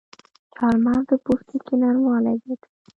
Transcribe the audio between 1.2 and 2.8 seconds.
پوستکي نرموالی زیاتوي.